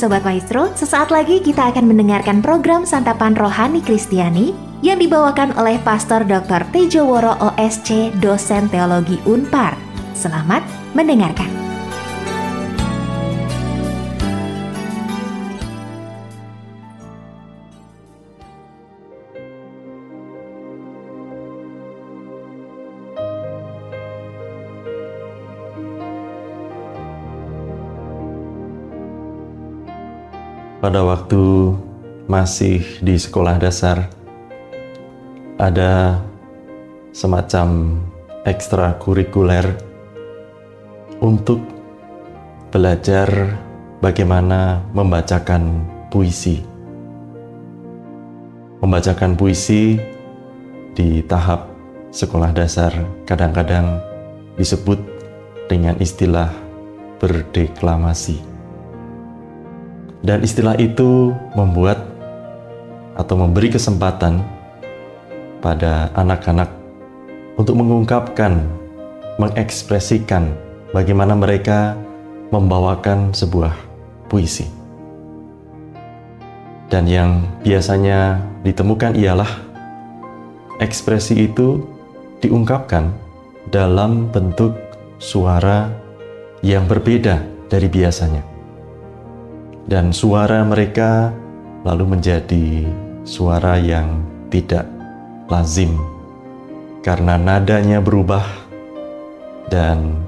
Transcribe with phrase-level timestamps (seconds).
[0.00, 6.24] Sobat Maestro, sesaat lagi kita akan mendengarkan program Santapan Rohani Kristiani yang dibawakan oleh Pastor
[6.24, 6.64] Dr.
[6.72, 9.76] Tejo Woro OSC, dosen teologi UNPAR.
[10.16, 10.64] Selamat
[10.96, 11.59] mendengarkan.
[30.80, 31.76] Pada waktu
[32.24, 34.08] masih di sekolah dasar
[35.60, 36.16] ada
[37.12, 38.00] semacam
[38.48, 39.76] ekstrakurikuler
[41.20, 41.60] untuk
[42.72, 43.28] belajar
[44.00, 46.64] bagaimana membacakan puisi.
[48.80, 50.00] Membacakan puisi
[50.96, 51.68] di tahap
[52.08, 52.96] sekolah dasar
[53.28, 54.00] kadang-kadang
[54.56, 54.96] disebut
[55.68, 56.48] dengan istilah
[57.20, 58.49] berdeklamasi.
[60.20, 62.04] Dan istilah itu membuat
[63.16, 64.44] atau memberi kesempatan
[65.64, 66.68] pada anak-anak
[67.56, 68.64] untuk mengungkapkan,
[69.36, 70.52] mengekspresikan
[70.92, 71.96] bagaimana mereka
[72.52, 73.72] membawakan sebuah
[74.28, 74.68] puisi.
[76.90, 79.48] Dan yang biasanya ditemukan ialah
[80.82, 81.86] ekspresi itu
[82.42, 83.14] diungkapkan
[83.70, 84.74] dalam bentuk
[85.22, 85.86] suara
[86.64, 88.49] yang berbeda dari biasanya
[89.88, 91.32] dan suara mereka
[91.86, 92.84] lalu menjadi
[93.24, 94.20] suara yang
[94.52, 94.84] tidak
[95.48, 95.96] lazim
[97.00, 98.44] karena nadanya berubah
[99.72, 100.20] dan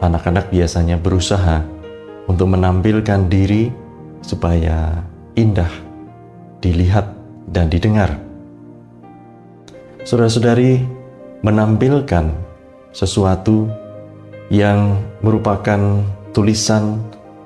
[0.00, 1.60] anak-anak biasanya berusaha
[2.24, 3.68] untuk menampilkan diri
[4.24, 5.04] supaya
[5.36, 5.68] indah
[6.64, 7.10] dilihat
[7.50, 8.16] dan didengar.
[10.06, 10.80] Saudara-saudari
[11.44, 12.32] menampilkan
[12.94, 13.68] sesuatu
[14.48, 16.00] yang merupakan
[16.32, 17.00] tulisan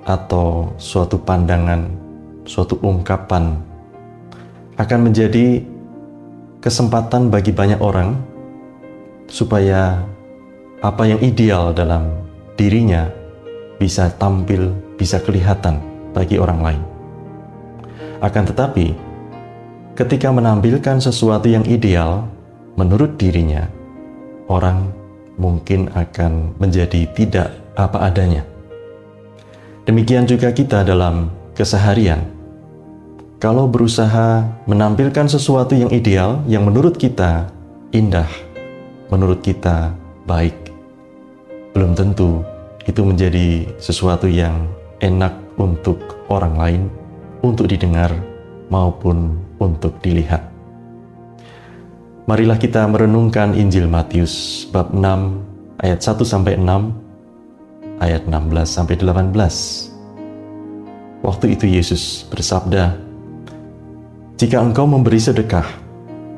[0.04, 1.88] atau suatu pandangan,
[2.44, 3.56] suatu ungkapan
[4.76, 5.64] akan menjadi
[6.60, 8.16] kesempatan bagi banyak orang
[9.28, 10.04] supaya
[10.84, 12.12] apa yang ideal dalam
[12.60, 13.08] dirinya
[13.80, 15.80] bisa tampil, bisa kelihatan
[16.12, 16.82] bagi orang lain.
[18.20, 18.92] Akan tetapi,
[19.96, 22.28] ketika menampilkan sesuatu yang ideal
[22.76, 23.66] menurut dirinya,
[24.48, 24.92] orang
[25.40, 28.53] mungkin akan menjadi tidak apa adanya
[29.84, 32.24] Demikian juga kita dalam keseharian.
[33.36, 37.52] Kalau berusaha menampilkan sesuatu yang ideal, yang menurut kita
[37.92, 38.28] indah,
[39.12, 39.92] menurut kita
[40.24, 40.56] baik,
[41.76, 42.40] belum tentu
[42.88, 44.64] itu menjadi sesuatu yang
[45.04, 46.00] enak untuk
[46.32, 46.82] orang lain,
[47.44, 48.08] untuk didengar,
[48.72, 50.40] maupun untuk dilihat.
[52.24, 55.04] Marilah kita merenungkan Injil Matius bab 6
[55.84, 57.03] ayat 1 sampai 6
[58.02, 59.94] ayat 16 sampai 18.
[61.24, 62.98] Waktu itu Yesus bersabda,
[64.36, 65.64] "Jika engkau memberi sedekah,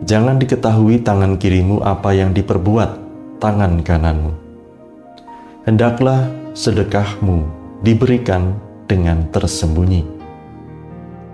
[0.04, 3.06] jangan diketahui tangan kirimu apa yang diperbuat
[3.40, 4.32] tangan kananmu.
[5.64, 7.46] Hendaklah sedekahmu
[7.80, 8.56] diberikan
[8.88, 10.04] dengan tersembunyi.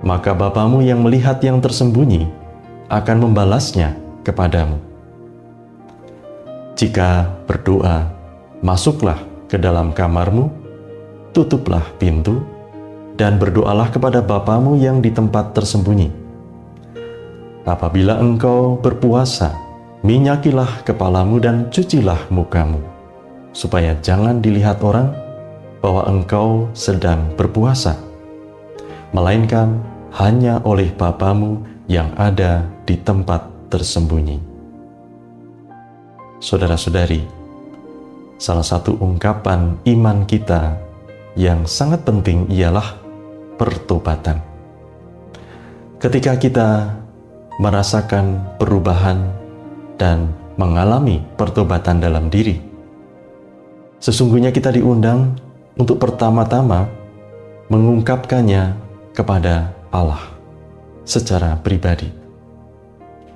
[0.03, 2.27] Maka Bapamu yang melihat yang tersembunyi
[2.91, 3.95] akan membalasnya
[4.27, 4.83] kepadamu.
[6.75, 8.11] Jika berdoa,
[8.65, 9.21] masuklah
[9.53, 10.49] ke dalam kamarmu,
[11.37, 12.41] tutuplah pintu,
[13.21, 16.09] dan berdoalah kepada Bapamu yang di tempat tersembunyi.
[17.69, 19.53] Apabila engkau berpuasa,
[20.01, 22.81] minyakilah kepalamu dan cucilah mukamu,
[23.53, 25.13] supaya jangan dilihat orang
[25.85, 28.01] bahwa engkau sedang berpuasa,
[29.13, 29.85] melainkan
[30.17, 31.61] hanya oleh Bapamu
[31.93, 34.41] yang ada di tempat tersembunyi.
[36.41, 37.42] Saudara-saudari,
[38.43, 40.75] salah satu ungkapan iman kita
[41.39, 42.99] yang sangat penting ialah
[43.55, 44.43] pertobatan.
[46.03, 46.91] Ketika kita
[47.63, 49.31] merasakan perubahan
[49.95, 52.59] dan mengalami pertobatan dalam diri,
[54.03, 55.39] sesungguhnya kita diundang
[55.79, 56.91] untuk pertama-tama
[57.71, 58.75] mengungkapkannya
[59.15, 60.35] kepada Allah
[61.07, 62.11] secara pribadi.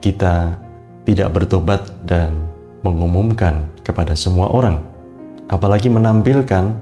[0.03, 0.51] Kita
[1.07, 2.35] tidak bertobat dan
[2.83, 4.96] mengumumkan kepada semua orang
[5.47, 6.75] apalagi menampilkan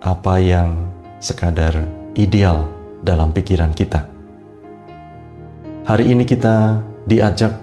[0.00, 0.88] apa yang
[1.20, 1.84] sekadar
[2.16, 2.68] ideal
[3.04, 4.08] dalam pikiran kita.
[5.86, 7.54] Hari ini kita diajak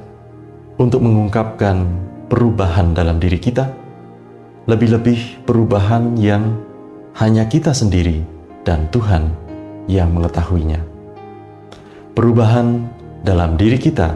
[0.80, 1.84] untuk mengungkapkan
[2.32, 3.68] perubahan dalam diri kita,
[4.70, 6.56] lebih-lebih perubahan yang
[7.20, 8.24] hanya kita sendiri
[8.64, 9.30] dan Tuhan
[9.92, 10.80] yang mengetahuinya.
[12.16, 12.88] Perubahan
[13.26, 14.16] dalam diri kita,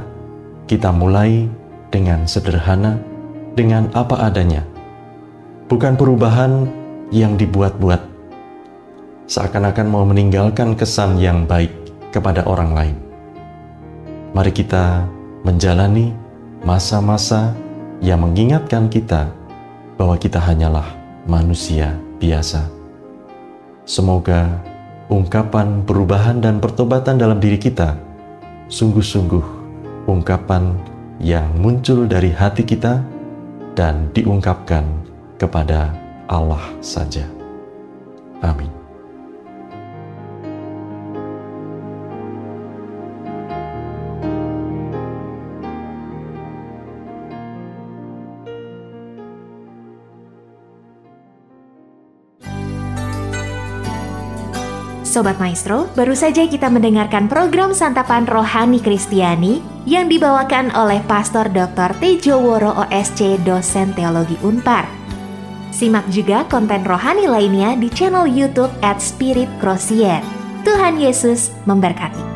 [0.69, 1.49] kita mulai
[1.91, 2.95] dengan sederhana,
[3.57, 4.76] dengan apa adanya
[5.67, 6.67] bukan perubahan
[7.11, 7.99] yang dibuat-buat,
[9.27, 11.71] seakan-akan mau meninggalkan kesan yang baik
[12.11, 12.97] kepada orang lain.
[14.31, 15.03] Mari kita
[15.43, 16.15] menjalani
[16.63, 17.51] masa-masa
[17.99, 19.27] yang mengingatkan kita
[19.99, 20.87] bahwa kita hanyalah
[21.27, 22.67] manusia biasa.
[23.87, 24.51] Semoga
[25.07, 27.95] ungkapan perubahan dan pertobatan dalam diri kita
[28.67, 29.43] sungguh-sungguh
[30.11, 30.75] ungkapan
[31.23, 32.99] yang muncul dari hati kita
[33.73, 35.06] dan diungkapkan
[35.37, 35.93] kepada
[36.27, 37.23] Allah saja.
[38.41, 38.77] Amin.
[55.17, 61.97] Sobat Maestro, baru saja kita mendengarkan program Santapan Rohani Kristiani yang dibawakan oleh Pastor Dr.
[61.97, 64.96] Tejo Woro OSC, dosen teologi Unpar.
[65.77, 70.25] Simak juga konten rohani lainnya di channel YouTube at Spirit Crosier.
[70.65, 72.26] Tuhan Yesus memberkati.